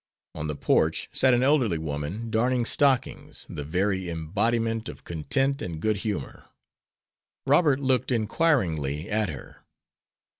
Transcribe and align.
On 0.33 0.47
the 0.47 0.55
porch 0.55 1.09
sat 1.13 1.35
an 1.35 1.43
elderly 1.43 1.77
woman, 1.77 2.31
darning 2.31 2.65
stockings, 2.65 3.45
the 3.47 3.63
very 3.63 4.09
embodiment 4.09 4.89
of 4.89 5.03
content 5.03 5.61
and 5.61 5.79
good 5.79 5.97
humor. 5.97 6.45
Robert 7.45 7.79
looked 7.79 8.11
inquiringly 8.11 9.11
at 9.11 9.29
her. 9.29 9.63